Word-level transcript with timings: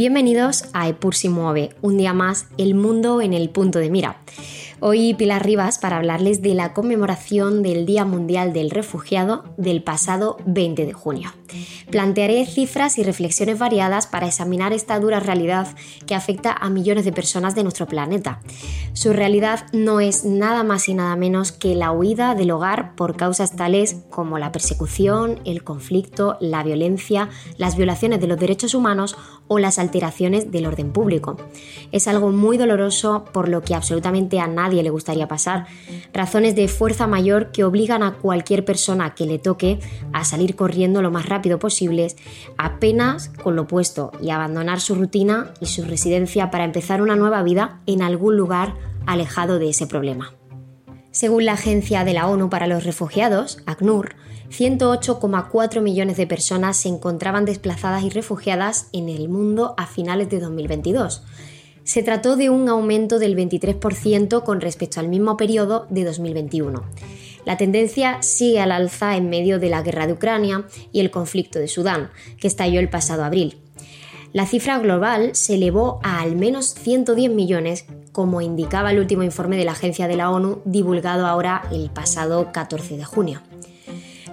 Bienvenidos 0.00 0.64
a 0.72 0.88
Epur 0.88 1.14
si 1.14 1.28
mueve, 1.28 1.74
un 1.82 1.98
día 1.98 2.14
más 2.14 2.46
el 2.56 2.74
mundo 2.74 3.20
en 3.20 3.34
el 3.34 3.50
punto 3.50 3.80
de 3.80 3.90
mira. 3.90 4.16
Hoy 4.80 5.12
Pilar 5.12 5.44
Rivas 5.44 5.78
para 5.78 5.98
hablarles 5.98 6.40
de 6.40 6.54
la 6.54 6.72
conmemoración 6.72 7.62
del 7.62 7.84
Día 7.84 8.06
Mundial 8.06 8.54
del 8.54 8.70
Refugiado 8.70 9.44
del 9.58 9.82
pasado 9.82 10.38
20 10.46 10.86
de 10.86 10.94
junio. 10.94 11.34
Plantearé 11.90 12.46
cifras 12.46 12.98
y 12.98 13.02
reflexiones 13.02 13.58
variadas 13.58 14.06
para 14.06 14.26
examinar 14.26 14.72
esta 14.72 14.98
dura 15.00 15.18
realidad 15.18 15.68
que 16.06 16.14
afecta 16.14 16.52
a 16.52 16.70
millones 16.70 17.04
de 17.04 17.12
personas 17.12 17.54
de 17.54 17.62
nuestro 17.62 17.86
planeta. 17.86 18.40
Su 18.92 19.12
realidad 19.12 19.66
no 19.72 20.00
es 20.00 20.24
nada 20.24 20.62
más 20.62 20.88
y 20.88 20.94
nada 20.94 21.16
menos 21.16 21.52
que 21.52 21.74
la 21.74 21.90
huida 21.92 22.34
del 22.34 22.50
hogar 22.52 22.94
por 22.94 23.16
causas 23.16 23.56
tales 23.56 23.96
como 24.10 24.38
la 24.38 24.52
persecución, 24.52 25.40
el 25.44 25.64
conflicto, 25.64 26.36
la 26.40 26.62
violencia, 26.62 27.28
las 27.56 27.76
violaciones 27.76 28.20
de 28.20 28.26
los 28.26 28.38
derechos 28.38 28.74
humanos 28.74 29.16
o 29.48 29.58
las 29.58 29.78
alteraciones 29.78 30.52
del 30.52 30.66
orden 30.66 30.92
público. 30.92 31.36
Es 31.90 32.06
algo 32.06 32.30
muy 32.30 32.56
doloroso 32.56 33.24
por 33.32 33.48
lo 33.48 33.62
que 33.62 33.74
absolutamente 33.74 34.38
a 34.38 34.46
nadie 34.46 34.84
le 34.84 34.90
gustaría 34.90 35.26
pasar. 35.26 35.66
Razones 36.12 36.54
de 36.54 36.68
fuerza 36.68 37.08
mayor 37.08 37.50
que 37.50 37.64
obligan 37.64 38.04
a 38.04 38.14
cualquier 38.14 38.64
persona 38.64 39.14
que 39.14 39.26
le 39.26 39.40
toque 39.40 39.80
a 40.12 40.24
salir 40.24 40.54
corriendo 40.54 41.02
lo 41.02 41.10
más 41.10 41.26
rápido 41.26 41.58
posible, 41.58 41.79
apenas 42.56 43.30
con 43.42 43.56
lo 43.56 43.66
puesto 43.66 44.12
y 44.20 44.30
abandonar 44.30 44.80
su 44.80 44.94
rutina 44.94 45.52
y 45.60 45.66
su 45.66 45.84
residencia 45.84 46.50
para 46.50 46.64
empezar 46.64 47.02
una 47.02 47.16
nueva 47.16 47.42
vida 47.42 47.80
en 47.86 48.02
algún 48.02 48.36
lugar 48.36 48.74
alejado 49.06 49.58
de 49.58 49.70
ese 49.70 49.86
problema. 49.86 50.34
Según 51.10 51.44
la 51.44 51.54
Agencia 51.54 52.04
de 52.04 52.14
la 52.14 52.28
ONU 52.28 52.50
para 52.50 52.66
los 52.66 52.84
Refugiados, 52.84 53.58
ACNUR, 53.66 54.14
108,4 54.50 55.80
millones 55.80 56.16
de 56.16 56.26
personas 56.26 56.76
se 56.76 56.88
encontraban 56.88 57.44
desplazadas 57.44 58.04
y 58.04 58.10
refugiadas 58.10 58.88
en 58.92 59.08
el 59.08 59.28
mundo 59.28 59.74
a 59.76 59.86
finales 59.86 60.28
de 60.28 60.40
2022 60.40 61.22
se 61.90 62.02
trató 62.04 62.36
de 62.36 62.50
un 62.50 62.68
aumento 62.68 63.18
del 63.18 63.36
23% 63.36 64.44
con 64.44 64.60
respecto 64.60 65.00
al 65.00 65.08
mismo 65.08 65.36
periodo 65.36 65.86
de 65.90 66.04
2021. 66.04 66.84
La 67.44 67.56
tendencia 67.56 68.22
sigue 68.22 68.60
al 68.60 68.72
alza 68.72 69.16
en 69.16 69.30
medio 69.30 69.58
de 69.58 69.70
la 69.70 69.82
guerra 69.82 70.06
de 70.06 70.12
Ucrania 70.12 70.64
y 70.92 71.00
el 71.00 71.10
conflicto 71.10 71.58
de 71.58 71.68
Sudán, 71.68 72.10
que 72.38 72.48
estalló 72.48 72.80
el 72.80 72.88
pasado 72.88 73.24
abril. 73.24 73.58
La 74.32 74.46
cifra 74.46 74.78
global 74.78 75.34
se 75.34 75.54
elevó 75.54 75.98
a 76.04 76.20
al 76.20 76.36
menos 76.36 76.74
110 76.74 77.32
millones, 77.32 77.86
como 78.12 78.40
indicaba 78.40 78.92
el 78.92 79.00
último 79.00 79.24
informe 79.24 79.56
de 79.56 79.64
la 79.64 79.72
Agencia 79.72 80.06
de 80.06 80.16
la 80.16 80.30
ONU 80.30 80.62
divulgado 80.64 81.26
ahora 81.26 81.62
el 81.72 81.90
pasado 81.90 82.52
14 82.52 82.96
de 82.96 83.04
junio. 83.04 83.40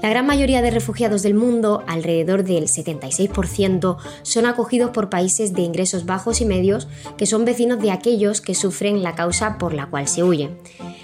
La 0.02 0.10
gran 0.10 0.28
mayoría 0.28 0.62
de 0.62 0.70
refugiados 0.70 1.24
del 1.24 1.34
mundo, 1.34 1.84
alrededor 1.88 2.44
del 2.44 2.66
76%, 2.66 3.98
son 4.22 4.46
acogidos 4.46 4.92
por 4.92 5.10
países 5.10 5.54
de 5.54 5.64
ingresos 5.64 6.06
bajos 6.06 6.40
y 6.40 6.46
medios 6.46 6.88
que 7.18 7.26
son 7.26 7.46
vecinos 7.46 7.80
de 7.80 7.92
aquellos 7.92 8.40
que 8.42 8.54
sufren 8.54 9.02
la 9.02 9.16
causa 9.16 9.58
por 9.58 9.74
la 9.74 9.88
cual 9.88 10.08
se 10.08 10.24
huye. 10.24 10.52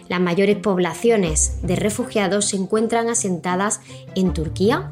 Las 0.09 0.21
mayores 0.21 0.57
poblaciones 0.57 1.57
de 1.63 1.75
refugiados 1.75 2.45
se 2.45 2.57
encuentran 2.57 3.09
asentadas 3.09 3.81
en 4.15 4.33
Turquía, 4.33 4.91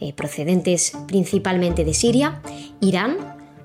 eh, 0.00 0.14
procedentes 0.14 0.92
principalmente 1.06 1.84
de 1.84 1.92
Siria, 1.92 2.40
Irán, 2.80 3.16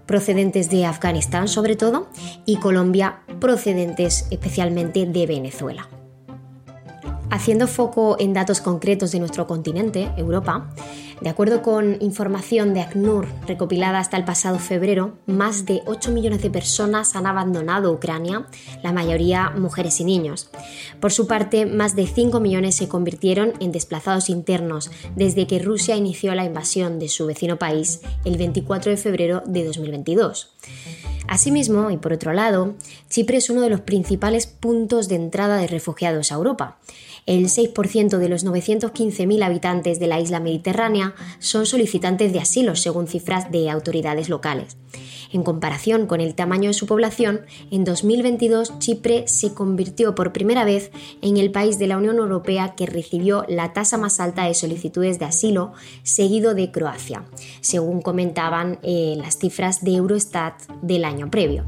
procedentes 0.06 0.70
de 0.70 0.86
Afganistán 0.86 1.48
sobre 1.48 1.78
todo, 1.78 2.10
y 2.46 2.58
Colombia, 2.58 3.22
procedentes 3.40 4.28
especialmente 4.32 5.06
de 5.06 5.26
Venezuela. 5.28 5.88
Haciendo 7.32 7.66
foco 7.68 8.18
en 8.20 8.34
datos 8.34 8.60
concretos 8.60 9.14
de 9.14 9.20
nuestro 9.20 9.48
continente, 9.48 10.12
Europa, 10.18 10.70
de 11.22 11.30
acuerdo 11.30 11.62
con 11.62 11.96
información 12.02 12.74
de 12.74 12.82
ACNUR 12.82 13.26
recopilada 13.48 14.00
hasta 14.00 14.18
el 14.18 14.26
pasado 14.26 14.60
febrero, 14.60 15.14
más 15.28 15.66
de 15.66 15.82
8 15.86 16.12
millones 16.12 16.42
de 16.42 16.50
personas 16.50 17.16
han 17.16 17.26
abandonado 17.26 17.94
Ucrania, 17.94 18.48
la 18.84 18.92
mayoría 18.92 19.50
mujeres 19.52 20.02
y 20.02 20.04
niños. 20.04 20.50
Por 21.00 21.14
su 21.14 21.26
parte, 21.26 21.66
más 21.66 21.96
de 21.96 22.06
5 22.06 22.42
millones 22.42 22.76
se 22.76 22.90
convirtieron 22.90 23.54
en 23.62 23.72
desplazados 23.72 24.30
internos 24.30 24.92
desde 25.16 25.48
que 25.48 25.60
Rusia 25.60 25.96
inició 25.96 26.36
la 26.36 26.44
invasión 26.44 27.00
de 27.00 27.08
su 27.08 27.28
vecino 27.28 27.58
país 27.58 28.02
el 28.26 28.38
24 28.38 28.92
de 28.92 28.98
febrero 28.98 29.42
de 29.46 29.64
2022. 29.64 30.52
Asimismo, 31.32 31.92
y 31.92 31.96
por 31.96 32.12
otro 32.12 32.34
lado, 32.34 32.74
Chipre 33.10 33.38
es 33.38 33.50
uno 33.50 33.62
de 33.62 33.70
los 33.70 33.80
principales 33.80 34.48
puntos 34.48 35.08
de 35.08 35.16
entrada 35.16 35.56
de 35.56 35.68
refugiados 35.68 36.30
a 36.30 36.36
Europa. 36.36 36.78
El 37.26 37.46
6% 37.46 38.18
de 38.18 38.28
los 38.28 38.46
915.000 38.46 39.42
habitantes 39.42 39.98
de 39.98 40.08
la 40.08 40.20
isla 40.20 40.42
mediterránea 40.42 41.16
son 41.40 41.66
solicitantes 41.66 42.34
de 42.34 42.42
asilo, 42.42 42.76
según 42.76 43.08
cifras 43.08 43.50
de 43.50 43.70
autoridades 43.70 44.28
locales. 44.28 44.76
En 45.34 45.44
comparación 45.44 46.08
con 46.08 46.22
el 46.22 46.36
tamaño 46.36 46.70
de 46.70 46.74
su 46.74 46.86
población, 46.86 47.42
en 47.72 47.84
2022 47.84 48.80
Chipre 48.80 49.28
se 49.28 49.54
convirtió 49.54 50.14
por 50.16 50.34
primera 50.34 50.66
vez 50.66 50.92
en 51.22 51.38
el 51.38 51.52
país 51.52 51.80
de 51.80 51.88
la 51.88 51.98
Unión 51.98 52.18
Europea 52.18 52.76
que 52.76 52.86
recibió 52.86 53.46
la 53.48 53.74
tasa 53.74 53.98
más 53.98 54.20
alta 54.20 54.46
de 54.46 54.54
solicitudes 54.54 55.20
de 55.20 55.26
asilo, 55.26 55.74
seguido 56.04 56.54
de 56.54 56.72
Croacia, 56.72 57.24
según 57.62 58.02
comentaban 58.02 58.80
eh, 58.84 59.16
las 59.18 59.38
cifras 59.38 59.84
de 59.84 59.96
Eurostat 59.96 60.62
del 60.82 61.06
año 61.06 61.30
previo. 61.30 61.66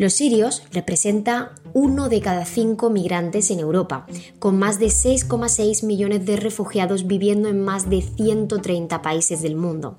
Los 0.00 0.14
sirios 0.14 0.62
representan 0.72 1.50
uno 1.74 2.08
de 2.08 2.22
cada 2.22 2.46
cinco 2.46 2.88
migrantes 2.88 3.50
en 3.50 3.60
Europa, 3.60 4.06
con 4.38 4.58
más 4.58 4.78
de 4.78 4.86
6,6 4.86 5.84
millones 5.84 6.24
de 6.24 6.36
refugiados 6.36 7.06
viviendo 7.06 7.50
en 7.50 7.62
más 7.62 7.90
de 7.90 8.00
130 8.00 9.02
países 9.02 9.42
del 9.42 9.56
mundo. 9.56 9.98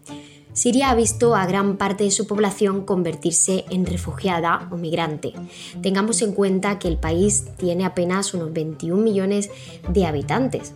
Siria 0.54 0.90
ha 0.90 0.96
visto 0.96 1.36
a 1.36 1.46
gran 1.46 1.78
parte 1.78 2.04
de 2.04 2.12
su 2.12 2.28
población 2.28 2.86
convertirse 2.86 3.66
en 3.70 3.86
refugiada 3.86 4.68
o 4.72 4.78
migrante. 4.78 5.34
Tengamos 5.82 6.22
en 6.22 6.34
cuenta 6.34 6.78
que 6.78 6.88
el 6.88 6.98
país 6.98 7.46
tiene 7.58 7.86
apenas 7.86 8.34
unos 8.34 8.52
21 8.52 9.02
millones 9.02 9.50
de 9.88 10.06
habitantes. 10.06 10.74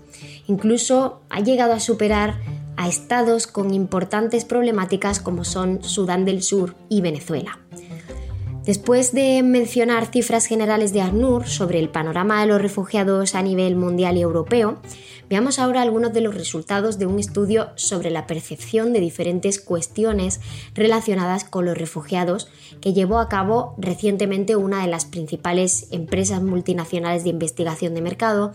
Incluso 0.48 1.22
ha 1.30 1.42
llegado 1.42 1.74
a 1.74 1.80
superar 1.80 2.40
a 2.78 2.88
estados 2.88 3.48
con 3.48 3.74
importantes 3.74 4.46
problemáticas 4.46 5.20
como 5.20 5.44
son 5.44 5.84
Sudán 5.84 6.26
del 6.26 6.42
Sur 6.42 6.76
y 6.90 7.02
Venezuela. 7.02 7.60
Después 8.66 9.14
de 9.14 9.44
mencionar 9.44 10.08
cifras 10.08 10.48
generales 10.48 10.92
de 10.92 11.02
ACNUR 11.02 11.48
sobre 11.48 11.78
el 11.78 11.90
panorama 11.90 12.42
de 12.42 12.48
los 12.48 12.60
refugiados 12.60 13.36
a 13.36 13.44
nivel 13.44 13.76
mundial 13.76 14.18
y 14.18 14.22
europeo, 14.22 14.80
veamos 15.30 15.60
ahora 15.60 15.82
algunos 15.82 16.14
de 16.14 16.22
los 16.22 16.36
resultados 16.36 16.98
de 16.98 17.06
un 17.06 17.20
estudio 17.20 17.70
sobre 17.76 18.10
la 18.10 18.28
percepción 18.28 18.94
de 18.94 19.00
diferentes 19.00 19.60
cuestiones 19.60 20.40
relacionadas 20.74 21.44
con 21.44 21.66
los 21.66 21.78
refugiados 21.78 22.48
que 22.82 22.94
llevó 22.94 23.20
a 23.20 23.30
cabo 23.30 23.76
recientemente 23.78 24.56
una 24.56 24.82
de 24.82 24.88
las 24.88 25.06
principales 25.06 25.88
empresas 25.92 26.42
multinacionales 26.42 27.24
de 27.24 27.30
investigación 27.30 27.94
de 27.94 28.02
mercado, 28.02 28.54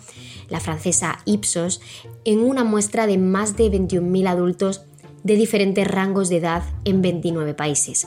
la 0.49 0.61
francesa 0.61 1.19
Ipsos, 1.25 1.81
en 2.25 2.41
una 2.41 2.65
muestra 2.65 3.07
de 3.07 3.19
más 3.19 3.57
de 3.57 3.71
21.000 3.71 4.29
adultos 4.29 4.83
de 5.23 5.37
diferentes 5.37 5.87
rangos 5.87 6.29
de 6.29 6.39
edad 6.39 6.63
en 6.85 7.03
29 7.03 7.55
países. 7.55 8.07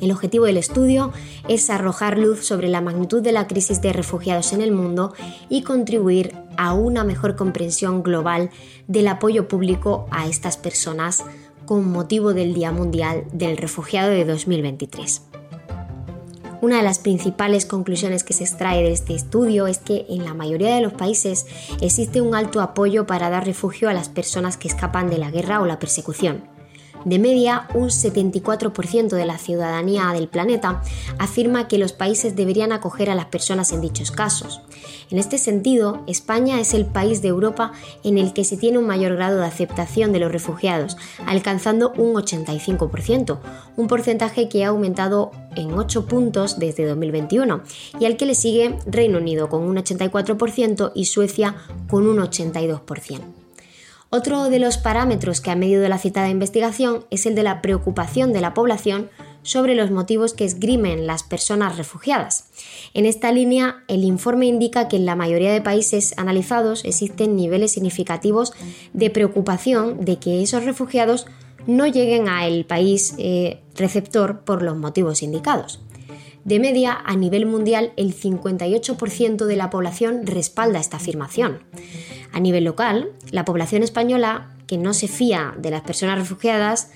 El 0.00 0.12
objetivo 0.12 0.44
del 0.44 0.58
estudio 0.58 1.12
es 1.48 1.70
arrojar 1.70 2.18
luz 2.18 2.44
sobre 2.44 2.68
la 2.68 2.82
magnitud 2.82 3.22
de 3.22 3.32
la 3.32 3.46
crisis 3.46 3.80
de 3.80 3.94
refugiados 3.94 4.52
en 4.52 4.60
el 4.60 4.72
mundo 4.72 5.14
y 5.48 5.62
contribuir 5.62 6.34
a 6.56 6.74
una 6.74 7.04
mejor 7.04 7.36
comprensión 7.36 8.02
global 8.02 8.50
del 8.86 9.08
apoyo 9.08 9.48
público 9.48 10.06
a 10.10 10.26
estas 10.26 10.56
personas 10.56 11.24
con 11.66 11.90
motivo 11.90 12.32
del 12.32 12.54
Día 12.54 12.72
Mundial 12.72 13.24
del 13.32 13.56
Refugiado 13.56 14.10
de 14.10 14.24
2023. 14.24 15.22
Una 16.62 16.78
de 16.78 16.82
las 16.82 16.98
principales 16.98 17.66
conclusiones 17.66 18.24
que 18.24 18.32
se 18.32 18.44
extrae 18.44 18.82
de 18.82 18.92
este 18.92 19.14
estudio 19.14 19.66
es 19.66 19.78
que 19.78 20.06
en 20.08 20.24
la 20.24 20.34
mayoría 20.34 20.74
de 20.74 20.80
los 20.80 20.94
países 20.94 21.46
existe 21.80 22.20
un 22.20 22.34
alto 22.34 22.60
apoyo 22.60 23.06
para 23.06 23.28
dar 23.28 23.44
refugio 23.44 23.88
a 23.88 23.92
las 23.92 24.08
personas 24.08 24.56
que 24.56 24.68
escapan 24.68 25.10
de 25.10 25.18
la 25.18 25.30
guerra 25.30 25.60
o 25.60 25.66
la 25.66 25.78
persecución. 25.78 26.55
De 27.06 27.20
media, 27.20 27.68
un 27.72 27.88
74% 27.88 29.10
de 29.10 29.26
la 29.26 29.38
ciudadanía 29.38 30.10
del 30.12 30.26
planeta 30.26 30.82
afirma 31.20 31.68
que 31.68 31.78
los 31.78 31.92
países 31.92 32.34
deberían 32.34 32.72
acoger 32.72 33.10
a 33.10 33.14
las 33.14 33.26
personas 33.26 33.70
en 33.70 33.80
dichos 33.80 34.10
casos. 34.10 34.60
En 35.12 35.18
este 35.18 35.38
sentido, 35.38 36.02
España 36.08 36.58
es 36.58 36.74
el 36.74 36.84
país 36.84 37.22
de 37.22 37.28
Europa 37.28 37.70
en 38.02 38.18
el 38.18 38.32
que 38.32 38.42
se 38.42 38.56
tiene 38.56 38.78
un 38.78 38.88
mayor 38.88 39.14
grado 39.14 39.38
de 39.38 39.46
aceptación 39.46 40.10
de 40.10 40.18
los 40.18 40.32
refugiados, 40.32 40.96
alcanzando 41.26 41.92
un 41.92 42.14
85%, 42.14 43.38
un 43.76 43.86
porcentaje 43.86 44.48
que 44.48 44.64
ha 44.64 44.70
aumentado 44.70 45.30
en 45.54 45.74
8 45.74 46.06
puntos 46.06 46.58
desde 46.58 46.86
2021 46.86 47.62
y 48.00 48.06
al 48.06 48.16
que 48.16 48.26
le 48.26 48.34
sigue 48.34 48.80
Reino 48.84 49.18
Unido 49.18 49.48
con 49.48 49.62
un 49.62 49.76
84% 49.76 50.90
y 50.96 51.04
Suecia 51.04 51.54
con 51.88 52.08
un 52.08 52.16
82%. 52.16 53.45
Otro 54.16 54.48
de 54.48 54.58
los 54.58 54.78
parámetros 54.78 55.42
que 55.42 55.50
ha 55.50 55.56
medido 55.56 55.86
la 55.90 55.98
citada 55.98 56.30
investigación 56.30 57.04
es 57.10 57.26
el 57.26 57.34
de 57.34 57.42
la 57.42 57.60
preocupación 57.60 58.32
de 58.32 58.40
la 58.40 58.54
población 58.54 59.10
sobre 59.42 59.74
los 59.74 59.90
motivos 59.90 60.32
que 60.32 60.46
esgrimen 60.46 61.06
las 61.06 61.22
personas 61.22 61.76
refugiadas. 61.76 62.48
En 62.94 63.04
esta 63.04 63.30
línea, 63.30 63.84
el 63.88 64.04
informe 64.04 64.46
indica 64.46 64.88
que 64.88 64.96
en 64.96 65.04
la 65.04 65.16
mayoría 65.16 65.52
de 65.52 65.60
países 65.60 66.14
analizados 66.16 66.82
existen 66.86 67.36
niveles 67.36 67.72
significativos 67.72 68.54
de 68.94 69.10
preocupación 69.10 70.02
de 70.02 70.16
que 70.16 70.42
esos 70.42 70.64
refugiados 70.64 71.26
no 71.66 71.86
lleguen 71.86 72.26
al 72.30 72.64
país 72.64 73.14
eh, 73.18 73.60
receptor 73.74 74.44
por 74.44 74.62
los 74.62 74.78
motivos 74.78 75.22
indicados. 75.22 75.78
De 76.46 76.60
media, 76.60 76.96
a 77.04 77.16
nivel 77.16 77.44
mundial, 77.44 77.92
el 77.96 78.14
58% 78.14 79.46
de 79.46 79.56
la 79.56 79.68
población 79.68 80.24
respalda 80.26 80.78
esta 80.78 80.98
afirmación. 80.98 81.64
A 82.32 82.38
nivel 82.38 82.62
local, 82.62 83.10
la 83.32 83.44
población 83.44 83.82
española, 83.82 84.54
que 84.68 84.78
no 84.78 84.94
se 84.94 85.08
fía 85.08 85.54
de 85.58 85.72
las 85.72 85.80
personas 85.80 86.20
refugiadas, 86.20 86.92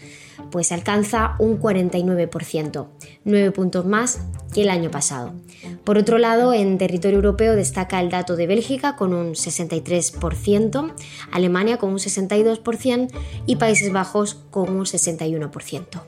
pues 0.52 0.70
alcanza 0.70 1.34
un 1.40 1.58
49%, 1.58 2.86
9 3.24 3.50
puntos 3.50 3.84
más 3.84 4.20
que 4.54 4.62
el 4.62 4.70
año 4.70 4.92
pasado. 4.92 5.34
Por 5.82 5.98
otro 5.98 6.18
lado, 6.18 6.54
en 6.54 6.78
territorio 6.78 7.16
europeo 7.16 7.56
destaca 7.56 8.00
el 8.00 8.08
dato 8.08 8.36
de 8.36 8.46
Bélgica 8.46 8.94
con 8.94 9.12
un 9.12 9.32
63%, 9.32 10.94
Alemania 11.32 11.76
con 11.78 11.90
un 11.90 11.98
62% 11.98 13.10
y 13.46 13.56
Países 13.56 13.92
Bajos 13.92 14.44
con 14.50 14.70
un 14.70 14.84
61%. 14.84 16.02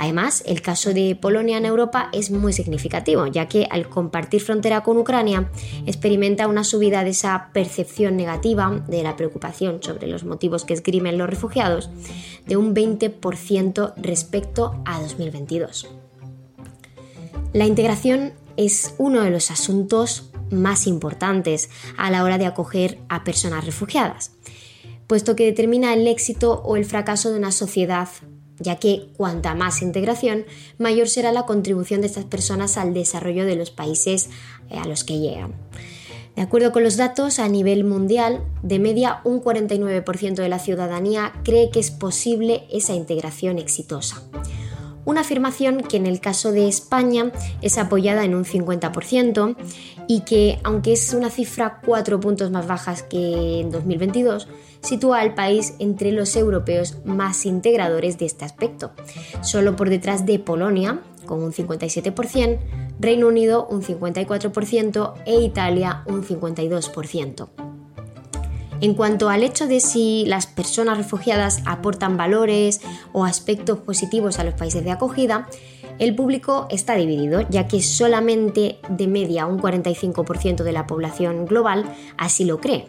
Además, 0.00 0.42
el 0.46 0.62
caso 0.62 0.94
de 0.94 1.14
Polonia 1.14 1.58
en 1.58 1.66
Europa 1.66 2.08
es 2.14 2.30
muy 2.30 2.54
significativo, 2.54 3.26
ya 3.26 3.48
que 3.48 3.68
al 3.70 3.90
compartir 3.90 4.40
frontera 4.40 4.82
con 4.82 4.96
Ucrania 4.96 5.50
experimenta 5.84 6.48
una 6.48 6.64
subida 6.64 7.04
de 7.04 7.10
esa 7.10 7.50
percepción 7.52 8.16
negativa 8.16 8.82
de 8.88 9.02
la 9.02 9.14
preocupación 9.16 9.82
sobre 9.82 10.06
los 10.06 10.24
motivos 10.24 10.64
que 10.64 10.72
esgrimen 10.72 11.18
los 11.18 11.28
refugiados 11.28 11.90
de 12.46 12.56
un 12.56 12.74
20% 12.74 13.92
respecto 13.98 14.82
a 14.86 15.02
2022. 15.02 15.90
La 17.52 17.66
integración 17.66 18.32
es 18.56 18.94
uno 18.96 19.20
de 19.20 19.28
los 19.28 19.50
asuntos 19.50 20.30
más 20.50 20.86
importantes 20.86 21.68
a 21.98 22.10
la 22.10 22.24
hora 22.24 22.38
de 22.38 22.46
acoger 22.46 22.96
a 23.10 23.22
personas 23.22 23.66
refugiadas, 23.66 24.32
puesto 25.06 25.36
que 25.36 25.44
determina 25.44 25.92
el 25.92 26.06
éxito 26.06 26.62
o 26.64 26.76
el 26.76 26.86
fracaso 26.86 27.30
de 27.30 27.36
una 27.36 27.52
sociedad 27.52 28.08
ya 28.60 28.76
que 28.76 29.08
cuanta 29.16 29.54
más 29.54 29.82
integración, 29.82 30.44
mayor 30.78 31.08
será 31.08 31.32
la 31.32 31.46
contribución 31.46 32.02
de 32.02 32.06
estas 32.06 32.24
personas 32.24 32.76
al 32.76 32.94
desarrollo 32.94 33.44
de 33.44 33.56
los 33.56 33.70
países 33.70 34.28
eh, 34.70 34.78
a 34.78 34.86
los 34.86 35.02
que 35.02 35.18
llegan. 35.18 35.54
De 36.36 36.42
acuerdo 36.42 36.70
con 36.72 36.84
los 36.84 36.96
datos, 36.96 37.38
a 37.38 37.48
nivel 37.48 37.84
mundial, 37.84 38.42
de 38.62 38.78
media 38.78 39.20
un 39.24 39.42
49% 39.42 40.34
de 40.34 40.48
la 40.48 40.58
ciudadanía 40.58 41.32
cree 41.42 41.70
que 41.70 41.80
es 41.80 41.90
posible 41.90 42.66
esa 42.70 42.94
integración 42.94 43.58
exitosa. 43.58 44.22
Una 45.04 45.22
afirmación 45.22 45.82
que 45.82 45.96
en 45.96 46.06
el 46.06 46.20
caso 46.20 46.52
de 46.52 46.68
España 46.68 47.32
es 47.62 47.78
apoyada 47.78 48.24
en 48.24 48.34
un 48.34 48.44
50% 48.44 49.56
y 50.06 50.20
que, 50.20 50.58
aunque 50.62 50.92
es 50.92 51.14
una 51.14 51.30
cifra 51.30 51.80
cuatro 51.84 52.20
puntos 52.20 52.50
más 52.50 52.66
baja 52.66 52.94
que 53.08 53.60
en 53.60 53.70
2022, 53.70 54.48
sitúa 54.82 55.20
al 55.20 55.34
país 55.34 55.74
entre 55.78 56.12
los 56.12 56.36
europeos 56.36 56.98
más 57.04 57.46
integradores 57.46 58.18
de 58.18 58.26
este 58.26 58.44
aspecto, 58.44 58.92
solo 59.42 59.76
por 59.76 59.88
detrás 59.88 60.26
de 60.26 60.38
Polonia, 60.38 61.00
con 61.26 61.42
un 61.42 61.52
57%, 61.52 62.58
Reino 62.98 63.28
Unido 63.28 63.66
un 63.70 63.82
54% 63.82 65.14
e 65.24 65.40
Italia 65.40 66.02
un 66.06 66.22
52%. 66.22 67.69
En 68.80 68.94
cuanto 68.94 69.28
al 69.28 69.42
hecho 69.42 69.66
de 69.66 69.80
si 69.80 70.24
las 70.26 70.46
personas 70.46 70.96
refugiadas 70.96 71.62
aportan 71.66 72.16
valores 72.16 72.80
o 73.12 73.24
aspectos 73.24 73.78
positivos 73.78 74.38
a 74.38 74.44
los 74.44 74.54
países 74.54 74.82
de 74.84 74.90
acogida, 74.90 75.48
el 75.98 76.14
público 76.14 76.66
está 76.70 76.94
dividido, 76.94 77.42
ya 77.50 77.68
que 77.68 77.82
solamente 77.82 78.78
de 78.88 79.06
media 79.06 79.44
un 79.44 79.60
45% 79.60 80.62
de 80.62 80.72
la 80.72 80.86
población 80.86 81.44
global 81.44 81.84
así 82.16 82.44
lo 82.44 82.58
cree. 82.58 82.88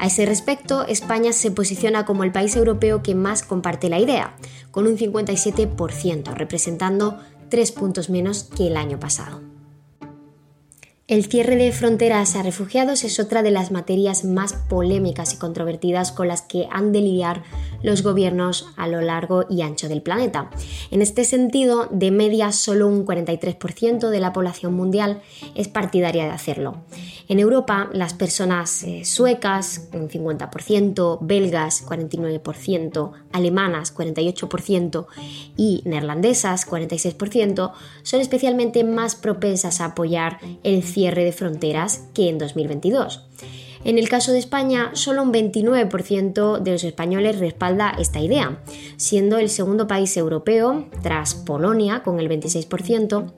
A 0.00 0.06
ese 0.06 0.26
respecto, 0.26 0.84
España 0.86 1.32
se 1.32 1.52
posiciona 1.52 2.04
como 2.04 2.24
el 2.24 2.32
país 2.32 2.56
europeo 2.56 3.02
que 3.02 3.14
más 3.14 3.42
comparte 3.42 3.88
la 3.88 4.00
idea, 4.00 4.34
con 4.72 4.86
un 4.86 4.96
57%, 4.96 6.34
representando 6.34 7.18
tres 7.48 7.72
puntos 7.72 8.10
menos 8.10 8.44
que 8.44 8.66
el 8.66 8.76
año 8.76 8.98
pasado. 8.98 9.57
El 11.08 11.24
cierre 11.24 11.56
de 11.56 11.72
fronteras 11.72 12.36
a 12.36 12.42
refugiados 12.42 13.02
es 13.02 13.18
otra 13.18 13.42
de 13.42 13.50
las 13.50 13.70
materias 13.70 14.24
más 14.24 14.52
polémicas 14.52 15.32
y 15.32 15.38
controvertidas 15.38 16.12
con 16.12 16.28
las 16.28 16.42
que 16.42 16.68
han 16.70 16.92
de 16.92 17.00
lidiar 17.00 17.44
los 17.82 18.02
gobiernos 18.02 18.66
a 18.76 18.88
lo 18.88 19.00
largo 19.00 19.44
y 19.48 19.62
ancho 19.62 19.88
del 19.88 20.02
planeta. 20.02 20.50
En 20.90 21.02
este 21.02 21.24
sentido, 21.24 21.88
de 21.90 22.10
media 22.10 22.52
solo 22.52 22.88
un 22.88 23.06
43% 23.06 24.08
de 24.10 24.20
la 24.20 24.32
población 24.32 24.74
mundial 24.74 25.22
es 25.54 25.68
partidaria 25.68 26.24
de 26.24 26.30
hacerlo. 26.30 26.78
En 27.28 27.38
Europa, 27.38 27.90
las 27.92 28.14
personas 28.14 28.82
eh, 28.82 29.04
suecas, 29.04 29.88
un 29.92 30.08
50%, 30.08 31.18
belgas, 31.20 31.86
49%, 31.86 33.12
alemanas, 33.32 33.94
48% 33.94 35.06
y 35.56 35.82
neerlandesas, 35.84 36.66
46%, 36.66 37.72
son 38.02 38.20
especialmente 38.20 38.82
más 38.84 39.14
propensas 39.14 39.80
a 39.80 39.86
apoyar 39.86 40.38
el 40.62 40.82
cierre 40.82 41.24
de 41.24 41.32
fronteras 41.32 42.08
que 42.14 42.28
en 42.28 42.38
2022. 42.38 43.24
En 43.84 43.98
el 43.98 44.08
caso 44.08 44.32
de 44.32 44.38
España, 44.38 44.90
solo 44.94 45.22
un 45.22 45.32
29% 45.32 46.58
de 46.58 46.72
los 46.72 46.84
españoles 46.84 47.38
respalda 47.38 47.94
esta 47.98 48.20
idea, 48.20 48.60
siendo 48.96 49.38
el 49.38 49.50
segundo 49.50 49.86
país 49.86 50.16
europeo, 50.16 50.88
tras 51.02 51.34
Polonia, 51.34 52.02
con 52.02 52.18
el 52.18 52.28
26%, 52.28 53.32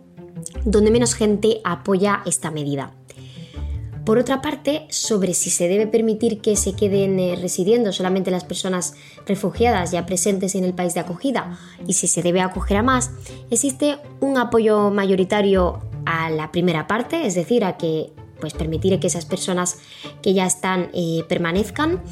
donde 0.65 0.91
menos 0.91 1.15
gente 1.15 1.61
apoya 1.65 2.23
esta 2.27 2.51
medida. 2.51 2.95
Por 4.05 4.19
otra 4.19 4.41
parte, 4.41 4.87
sobre 4.89 5.35
si 5.35 5.51
se 5.51 5.69
debe 5.69 5.87
permitir 5.87 6.41
que 6.41 6.57
se 6.57 6.73
queden 6.73 7.21
eh, 7.21 7.37
residiendo 7.41 7.93
solamente 7.93 8.31
las 8.31 8.45
personas 8.45 8.95
refugiadas 9.27 9.93
ya 9.93 10.07
presentes 10.07 10.55
en 10.55 10.65
el 10.65 10.75
país 10.75 10.95
de 10.95 11.01
acogida 11.01 11.59
y 11.87 11.93
si 11.93 12.07
se 12.07 12.23
debe 12.23 12.41
acoger 12.41 12.79
a 12.79 12.83
más, 12.83 13.11
existe 13.51 13.99
un 14.21 14.39
apoyo 14.39 14.91
mayoritario 14.91 15.81
a 16.07 16.31
la 16.31 16.51
primera 16.51 16.87
parte, 16.87 17.27
es 17.27 17.35
decir, 17.35 17.63
a 17.63 17.77
que 17.77 18.13
pues 18.41 18.55
permitir 18.55 18.99
que 18.99 19.07
esas 19.07 19.25
personas 19.25 19.79
que 20.23 20.35
ya 20.35 20.47
están 20.47 20.91
eh, 20.95 21.25
permanezcan, 21.29 22.03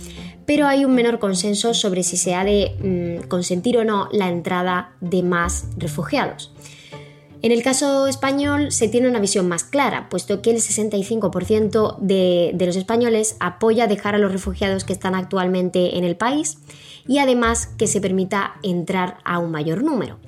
pero 0.46 0.66
hay 0.66 0.84
un 0.84 0.94
menor 0.94 1.18
consenso 1.18 1.74
sobre 1.74 2.02
si 2.02 2.16
se 2.16 2.34
ha 2.34 2.44
de 2.44 3.20
mm, 3.22 3.28
consentir 3.28 3.78
o 3.78 3.84
no 3.84 4.08
la 4.12 4.28
entrada 4.28 4.92
de 5.00 5.22
más 5.22 5.66
refugiados. 5.76 6.52
En 7.40 7.52
el 7.52 7.62
caso 7.62 8.08
español 8.08 8.72
se 8.72 8.88
tiene 8.88 9.08
una 9.08 9.20
visión 9.20 9.46
más 9.46 9.62
clara, 9.62 10.08
puesto 10.08 10.42
que 10.42 10.50
el 10.50 10.56
65% 10.56 11.96
de, 11.98 12.50
de, 12.52 12.66
los 12.66 12.74
españoles 12.74 13.36
apoya 13.38 13.86
dejar 13.86 14.16
a 14.16 14.18
los 14.18 14.32
refugiados 14.32 14.82
que 14.82 14.92
están 14.92 15.14
actualmente 15.14 15.98
en 15.98 16.04
el 16.04 16.16
país 16.16 16.58
y 17.06 17.18
además 17.18 17.68
que 17.78 17.86
se 17.86 18.00
permita 18.00 18.54
entrar 18.64 19.18
a 19.24 19.38
un 19.38 19.52
mayor 19.52 19.84
número. 19.84 20.18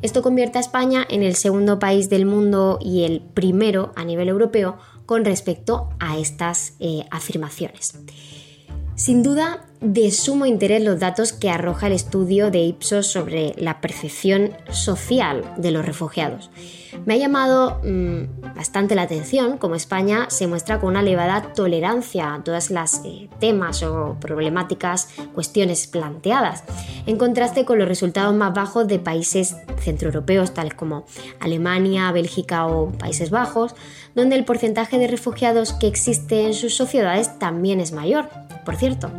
Esto 0.00 0.22
convierte 0.22 0.56
a 0.56 0.62
España 0.62 1.06
en 1.08 1.22
el 1.22 1.36
segundo 1.36 1.78
país 1.78 2.08
del 2.08 2.24
mundo 2.24 2.78
y 2.80 3.04
el 3.04 3.20
primero 3.20 3.92
a 3.94 4.04
nivel 4.04 4.28
europeo 4.28 4.78
con 5.06 5.24
respecto 5.24 5.90
a 6.00 6.18
estas 6.18 6.74
eh, 6.80 7.04
afirmaciones. 7.10 7.94
Sin 8.96 9.24
duda, 9.24 9.66
de 9.80 10.10
sumo 10.12 10.46
interés 10.46 10.82
los 10.82 11.00
datos 11.00 11.32
que 11.32 11.50
arroja 11.50 11.88
el 11.88 11.92
estudio 11.92 12.50
de 12.50 12.60
Ipsos 12.60 13.08
sobre 13.08 13.52
la 13.58 13.80
percepción 13.80 14.52
social 14.70 15.44
de 15.58 15.72
los 15.72 15.84
refugiados. 15.84 16.50
Me 17.04 17.14
ha 17.14 17.16
llamado 17.16 17.80
mm, 17.84 18.54
bastante 18.54 18.94
la 18.94 19.02
atención 19.02 19.58
cómo 19.58 19.74
España 19.74 20.26
se 20.30 20.46
muestra 20.46 20.80
con 20.80 20.90
una 20.90 21.00
elevada 21.00 21.52
tolerancia 21.54 22.34
a 22.34 22.44
todas 22.44 22.70
las 22.70 23.02
eh, 23.04 23.28
temas 23.40 23.82
o 23.82 24.16
problemáticas, 24.20 25.08
cuestiones 25.34 25.86
planteadas, 25.88 26.62
en 27.04 27.18
contraste 27.18 27.64
con 27.64 27.78
los 27.78 27.88
resultados 27.88 28.34
más 28.34 28.54
bajos 28.54 28.86
de 28.86 29.00
países 29.00 29.56
centroeuropeos 29.80 30.54
tales 30.54 30.74
como 30.74 31.04
Alemania, 31.40 32.10
Bélgica 32.12 32.66
o 32.66 32.92
Países 32.92 33.30
Bajos, 33.30 33.74
donde 34.14 34.36
el 34.36 34.44
porcentaje 34.44 34.98
de 34.98 35.08
refugiados 35.08 35.72
que 35.74 35.88
existe 35.88 36.46
en 36.46 36.54
sus 36.54 36.74
sociedades 36.74 37.38
también 37.40 37.80
es 37.80 37.92
mayor 37.92 38.43
por 38.64 38.76
cierto. 38.76 39.10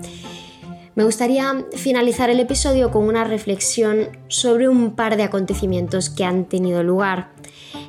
Me 0.95 1.03
gustaría 1.03 1.65
finalizar 1.75 2.29
el 2.29 2.39
episodio 2.39 2.89
con 2.89 3.03
una 3.03 3.25
reflexión 3.25 4.07
sobre 4.29 4.69
un 4.69 4.95
par 4.95 5.17
de 5.17 5.23
acontecimientos 5.23 6.09
que 6.09 6.23
han 6.23 6.45
tenido 6.45 6.83
lugar 6.83 7.31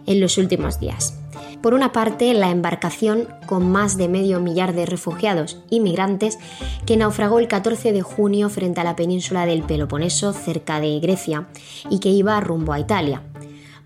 en 0.07 0.21
los 0.21 0.39
últimos 0.39 0.81
días. 0.81 1.17
Por 1.63 1.75
una 1.75 1.93
parte, 1.93 2.35
la 2.35 2.51
embarcación 2.51 3.29
con 3.47 3.71
más 3.71 3.97
de 3.97 4.09
medio 4.09 4.41
millar 4.41 4.75
de 4.75 4.87
refugiados 4.87 5.63
y 5.71 5.81
migrantes 5.81 6.39
que 6.85 6.97
naufragó 6.97 7.39
el 7.39 7.49
14 7.49 7.93
de 7.93 8.03
junio 8.03 8.49
frente 8.51 8.81
a 8.81 8.85
la 8.85 8.97
península 8.97 9.47
del 9.47 9.63
Peloponeso, 9.63 10.33
cerca 10.33 10.81
de 10.81 10.99
Grecia, 11.01 11.47
y 11.89 12.01
que 12.01 12.11
iba 12.11 12.41
rumbo 12.41 12.73
a 12.73 12.81
Italia. 12.81 13.23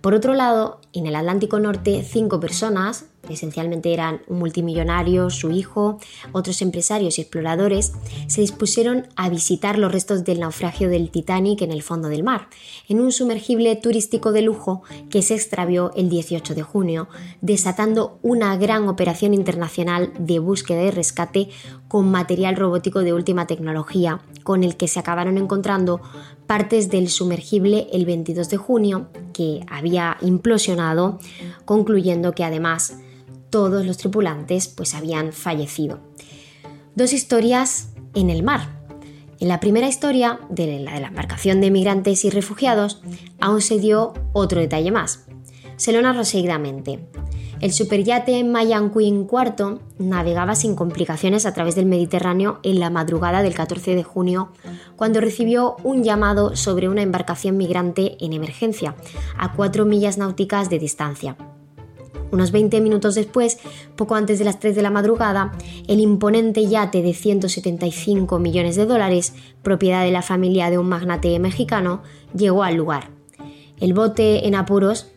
Por 0.01 0.15
otro 0.15 0.35
lado, 0.35 0.81
en 0.93 1.07
el 1.07 1.15
Atlántico 1.15 1.61
Norte, 1.61 2.05
cinco 2.05 2.41
personas, 2.41 3.07
esencialmente 3.29 3.93
eran 3.93 4.23
un 4.27 4.39
multimillonario, 4.39 5.31
su 5.31 5.51
hijo, 5.51 5.99
otros 6.33 6.63
empresarios 6.63 7.19
y 7.19 7.23
exploradores, 7.23 7.93
se 8.27 8.41
dispusieron 8.41 9.09
a 9.17 9.29
visitar 9.29 9.79
los 9.79 9.93
restos 9.93 10.25
del 10.25 10.41
naufragio 10.41 10.89
del 10.89 11.11
Titanic 11.11 11.63
en 11.63 11.73
el 11.73 11.83
fondo 11.83 12.09
del 12.09 12.23
mar, 12.23 12.49
en 12.89 13.01
un 13.01 13.13
sumergible 13.13 13.75
turístico 13.77 14.33
de 14.33 14.43
lujo 14.43 14.83
que 15.11 15.23
se 15.23 15.35
extravió 15.35 15.93
el 15.95 16.09
18 16.09 16.55
de 16.55 16.63
junio, 16.63 17.09
desatando 17.41 18.19
una 18.23 18.57
gran 18.57 18.89
operación 18.89 19.35
internacional 19.35 20.13
de 20.19 20.39
búsqueda 20.39 20.83
y 20.83 20.91
rescate 20.91 21.49
con 21.89 22.11
material 22.11 22.57
robótico 22.57 23.01
de 23.01 23.13
última 23.13 23.47
tecnología, 23.47 24.21
con 24.43 24.65
el 24.65 24.77
que 24.77 24.89
se 24.89 25.01
acabaron 25.01 25.39
encontrando 25.39 26.01
partes 26.47 26.91
del 26.91 27.09
sumergible 27.09 27.87
el 27.93 28.07
22 28.07 28.49
de 28.49 28.57
junio, 28.57 29.09
que 29.33 29.65
había 29.71 30.17
implosionado, 30.21 31.19
concluyendo 31.65 32.33
que 32.33 32.45
además 32.45 32.97
todos 33.51 33.85
los 33.85 33.99
tripulantes 33.99 34.69
pues 34.69 34.95
habían 34.95 35.33
fallecido. 35.33 36.01
Dos 36.95 37.13
historias 37.13 37.91
en 38.15 38.31
el 38.31 38.43
mar. 38.43 38.81
En 39.39 39.49
la 39.49 39.61
primera 39.61 39.89
historia, 39.89 40.41
de 40.51 40.81
la 40.81 40.95
de 40.95 41.01
la 41.01 41.09
embarcación 41.09 41.61
de 41.61 41.71
migrantes 41.71 42.25
y 42.25 42.31
refugiados, 42.31 43.03
aún 43.41 43.63
se 43.63 43.79
dio 43.79 44.13
otro 44.33 44.61
detalle 44.61 44.91
más. 44.91 45.25
Se 45.77 45.93
lo 45.93 46.03
narro 46.03 46.25
seguidamente. 46.25 47.09
El 47.61 47.73
superyate 47.73 48.43
Mayan 48.45 48.91
Queen 48.91 49.27
IV 49.31 49.81
navegaba 49.99 50.55
sin 50.55 50.75
complicaciones 50.75 51.45
a 51.45 51.53
través 51.53 51.75
del 51.75 51.87
Mediterráneo 51.87 52.59
en 52.63 52.81
la 52.81 52.91
madrugada 52.91 53.43
del 53.43 53.55
14 53.55 53.95
de 53.95 54.03
junio, 54.03 54.51
cuando 54.97 55.21
recibió 55.21 55.77
un 55.85 56.03
llamado 56.03 56.57
sobre 56.57 56.89
una 56.89 57.03
embarcación 57.03 57.57
migrante 57.57 58.17
en 58.21 58.33
emergencia, 58.33 58.95
a 59.39 59.53
cuatro 59.53 59.85
millas 59.85 60.17
náuticas 60.17 60.71
de 60.71 60.79
distancia. 60.79 61.37
Unos 62.33 62.53
20 62.53 62.81
minutos 62.81 63.15
después, 63.15 63.59
poco 63.97 64.15
antes 64.15 64.39
de 64.39 64.45
las 64.45 64.61
3 64.61 64.77
de 64.77 64.83
la 64.83 64.91
madrugada, 64.91 65.53
el 65.89 66.01
imponente 66.01 66.67
yate 66.67 67.03
de 67.03 67.15
175 67.15 68.39
millones 68.39 68.77
de 68.77 68.87
dólares, 68.87 69.35
propiedad 69.63 70.05
de 70.05 70.13
la 70.13 70.23
familia 70.23 70.71
de 70.71 70.79
un 70.79 70.89
magnate 70.89 71.39
mexicano, 71.39 72.03
llegó 72.35 72.63
al 72.63 72.77
lugar. 72.77 73.11
El 73.79 73.95
bote 73.95 74.47
en 74.47 74.55
apuros 74.55 75.09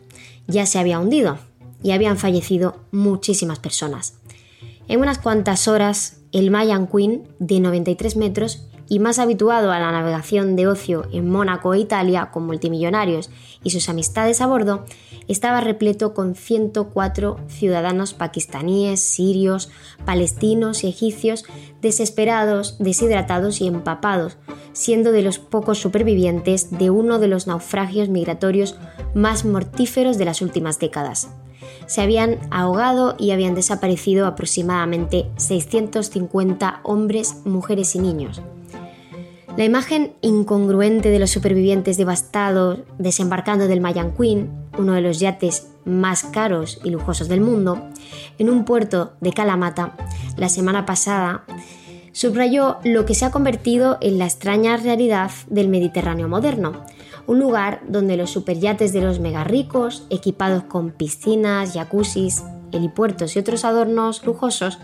ya 0.46 0.66
se 0.66 0.78
había 0.78 0.98
hundido 0.98 1.38
y 1.82 1.92
habían 1.92 2.16
fallecido 2.16 2.76
muchísimas 2.90 3.58
personas. 3.58 4.14
En 4.88 5.00
unas 5.00 5.18
cuantas 5.18 5.68
horas, 5.68 6.18
el 6.32 6.50
Mayan 6.50 6.86
Queen, 6.86 7.28
de 7.38 7.60
93 7.60 8.16
metros, 8.16 8.66
y 8.88 8.98
más 8.98 9.18
habituado 9.18 9.72
a 9.72 9.78
la 9.78 9.92
navegación 9.92 10.56
de 10.56 10.66
ocio 10.66 11.06
en 11.12 11.30
Mónaco 11.30 11.74
e 11.74 11.80
Italia 11.80 12.30
con 12.32 12.46
multimillonarios 12.46 13.30
y 13.62 13.70
sus 13.70 13.88
amistades 13.88 14.40
a 14.40 14.46
bordo, 14.46 14.84
estaba 15.28 15.60
repleto 15.60 16.14
con 16.14 16.34
104 16.34 17.38
ciudadanos 17.48 18.14
pakistaníes, 18.14 19.00
sirios, 19.00 19.70
palestinos 20.04 20.84
y 20.84 20.88
egipcios 20.88 21.44
desesperados, 21.80 22.76
deshidratados 22.78 23.60
y 23.60 23.66
empapados, 23.66 24.36
siendo 24.72 25.12
de 25.12 25.22
los 25.22 25.38
pocos 25.38 25.78
supervivientes 25.78 26.70
de 26.70 26.90
uno 26.90 27.18
de 27.18 27.28
los 27.28 27.46
naufragios 27.46 28.08
migratorios 28.08 28.76
más 29.14 29.44
mortíferos 29.44 30.18
de 30.18 30.24
las 30.24 30.42
últimas 30.42 30.78
décadas 30.78 31.28
se 31.86 32.00
habían 32.00 32.38
ahogado 32.50 33.14
y 33.18 33.32
habían 33.32 33.54
desaparecido 33.54 34.26
aproximadamente 34.26 35.30
650 35.36 36.80
hombres, 36.82 37.36
mujeres 37.44 37.94
y 37.94 37.98
niños. 37.98 38.42
La 39.56 39.64
imagen 39.64 40.14
incongruente 40.20 41.10
de 41.10 41.20
los 41.20 41.30
supervivientes 41.30 41.96
devastados 41.96 42.80
desembarcando 42.98 43.68
del 43.68 43.80
Mayan 43.80 44.12
Queen, 44.12 44.50
uno 44.76 44.94
de 44.94 45.00
los 45.00 45.20
yates 45.20 45.68
más 45.84 46.24
caros 46.24 46.80
y 46.82 46.90
lujosos 46.90 47.28
del 47.28 47.40
mundo, 47.40 47.88
en 48.38 48.50
un 48.50 48.64
puerto 48.64 49.12
de 49.20 49.32
Kalamata 49.32 49.96
la 50.36 50.48
semana 50.48 50.86
pasada, 50.86 51.44
subrayó 52.10 52.78
lo 52.82 53.06
que 53.06 53.14
se 53.14 53.26
ha 53.26 53.30
convertido 53.30 53.98
en 54.00 54.18
la 54.18 54.24
extraña 54.24 54.76
realidad 54.76 55.30
del 55.48 55.68
Mediterráneo 55.68 56.28
moderno, 56.28 56.84
un 57.28 57.38
lugar 57.38 57.80
donde 57.86 58.16
los 58.16 58.30
superyates 58.30 58.92
de 58.92 59.02
los 59.02 59.20
mega 59.20 59.44
ricos, 59.44 60.04
equipados 60.10 60.64
con 60.64 60.90
piscinas, 60.90 61.74
jacuzzis, 61.74 62.42
helipuertos 62.72 63.36
y 63.36 63.38
otros 63.38 63.64
adornos 63.64 64.26
lujosos, 64.26 64.78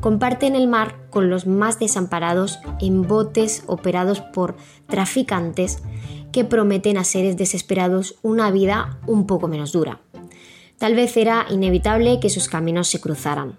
comparten 0.00 0.56
el 0.56 0.66
mar 0.66 0.96
con 1.10 1.30
los 1.30 1.46
más 1.46 1.78
desamparados 1.78 2.58
en 2.80 3.06
botes 3.06 3.64
operados 3.66 4.20
por 4.20 4.56
traficantes 4.86 5.82
que 6.32 6.44
prometen 6.44 6.96
a 6.96 7.04
seres 7.04 7.36
desesperados 7.36 8.16
una 8.22 8.50
vida 8.50 8.98
un 9.06 9.26
poco 9.26 9.48
menos 9.48 9.72
dura. 9.72 10.00
Tal 10.78 10.94
vez 10.94 11.16
era 11.16 11.46
inevitable 11.50 12.20
que 12.20 12.30
sus 12.30 12.48
caminos 12.48 12.88
se 12.88 13.00
cruzaran. 13.00 13.58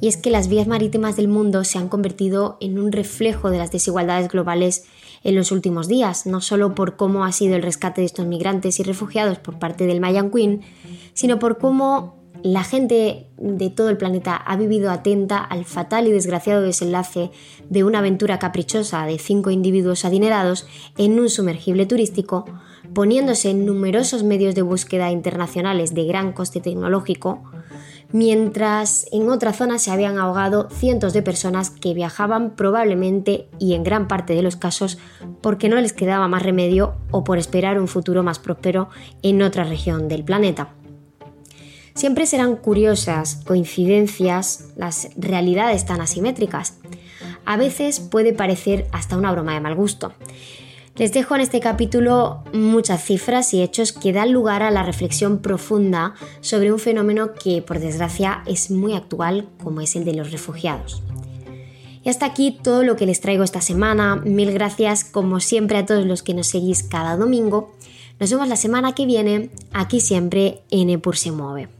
Y 0.00 0.08
es 0.08 0.18
que 0.18 0.30
las 0.30 0.48
vías 0.48 0.66
marítimas 0.66 1.16
del 1.16 1.26
mundo 1.26 1.64
se 1.64 1.78
han 1.78 1.88
convertido 1.88 2.58
en 2.60 2.78
un 2.78 2.92
reflejo 2.92 3.50
de 3.50 3.58
las 3.58 3.72
desigualdades 3.72 4.28
globales 4.28 4.84
en 5.24 5.34
los 5.34 5.50
últimos 5.50 5.88
días, 5.88 6.26
no 6.26 6.42
solo 6.42 6.74
por 6.74 6.96
cómo 6.96 7.24
ha 7.24 7.32
sido 7.32 7.56
el 7.56 7.62
rescate 7.62 8.02
de 8.02 8.06
estos 8.06 8.26
migrantes 8.26 8.78
y 8.78 8.82
refugiados 8.82 9.38
por 9.38 9.58
parte 9.58 9.86
del 9.86 10.00
Mayan 10.00 10.30
Queen, 10.30 10.60
sino 11.14 11.38
por 11.38 11.56
cómo 11.58 12.16
la 12.42 12.64
gente 12.64 13.26
de 13.38 13.70
todo 13.70 13.90
el 13.90 13.96
planeta 13.96 14.36
ha 14.36 14.56
vivido 14.56 14.90
atenta 14.90 15.38
al 15.38 15.64
fatal 15.64 16.06
y 16.06 16.12
desgraciado 16.12 16.62
desenlace 16.62 17.30
de 17.68 17.84
una 17.84 17.98
aventura 17.98 18.38
caprichosa 18.38 19.04
de 19.06 19.18
cinco 19.18 19.50
individuos 19.50 20.04
adinerados 20.04 20.66
en 20.96 21.18
un 21.18 21.28
sumergible 21.28 21.86
turístico, 21.86 22.44
poniéndose 22.94 23.50
en 23.50 23.66
numerosos 23.66 24.22
medios 24.22 24.54
de 24.54 24.62
búsqueda 24.62 25.10
internacionales 25.10 25.94
de 25.94 26.04
gran 26.04 26.32
coste 26.32 26.60
tecnológico, 26.60 27.42
mientras 28.12 29.06
en 29.12 29.28
otra 29.28 29.52
zona 29.52 29.78
se 29.78 29.90
habían 29.90 30.18
ahogado 30.18 30.68
cientos 30.70 31.12
de 31.12 31.22
personas 31.22 31.70
que 31.70 31.94
viajaban 31.94 32.54
probablemente 32.54 33.48
y 33.58 33.74
en 33.74 33.82
gran 33.82 34.08
parte 34.08 34.34
de 34.34 34.42
los 34.42 34.56
casos 34.56 34.98
porque 35.42 35.68
no 35.68 35.76
les 35.76 35.92
quedaba 35.92 36.28
más 36.28 36.42
remedio 36.42 36.94
o 37.10 37.24
por 37.24 37.38
esperar 37.38 37.80
un 37.80 37.88
futuro 37.88 38.22
más 38.22 38.38
próspero 38.38 38.88
en 39.22 39.42
otra 39.42 39.64
región 39.64 40.08
del 40.08 40.24
planeta. 40.24 40.74
Siempre 41.96 42.26
serán 42.26 42.56
curiosas 42.56 43.36
coincidencias 43.46 44.66
las 44.76 45.08
realidades 45.16 45.86
tan 45.86 46.02
asimétricas. 46.02 46.74
A 47.46 47.56
veces 47.56 48.00
puede 48.00 48.34
parecer 48.34 48.86
hasta 48.92 49.16
una 49.16 49.32
broma 49.32 49.54
de 49.54 49.60
mal 49.60 49.74
gusto. 49.74 50.12
Les 50.96 51.14
dejo 51.14 51.34
en 51.34 51.40
este 51.40 51.58
capítulo 51.58 52.44
muchas 52.52 53.02
cifras 53.02 53.54
y 53.54 53.62
hechos 53.62 53.92
que 53.94 54.12
dan 54.12 54.30
lugar 54.30 54.62
a 54.62 54.70
la 54.70 54.82
reflexión 54.82 55.38
profunda 55.38 56.14
sobre 56.42 56.70
un 56.70 56.78
fenómeno 56.78 57.32
que 57.32 57.62
por 57.62 57.80
desgracia 57.80 58.42
es 58.46 58.70
muy 58.70 58.92
actual 58.92 59.48
como 59.64 59.80
es 59.80 59.96
el 59.96 60.04
de 60.04 60.14
los 60.14 60.32
refugiados. 60.32 61.02
Y 62.04 62.10
hasta 62.10 62.26
aquí 62.26 62.58
todo 62.62 62.82
lo 62.82 62.96
que 62.96 63.06
les 63.06 63.22
traigo 63.22 63.42
esta 63.42 63.62
semana. 63.62 64.16
Mil 64.16 64.52
gracias 64.52 65.02
como 65.02 65.40
siempre 65.40 65.78
a 65.78 65.86
todos 65.86 66.04
los 66.04 66.22
que 66.22 66.34
nos 66.34 66.46
seguís 66.46 66.82
cada 66.82 67.16
domingo. 67.16 67.74
Nos 68.20 68.30
vemos 68.30 68.48
la 68.48 68.56
semana 68.56 68.94
que 68.94 69.06
viene, 69.06 69.50
aquí 69.72 70.00
siempre 70.00 70.60
en 70.70 70.90
Epur 70.90 71.16
se 71.16 71.32
mueve. 71.32 71.75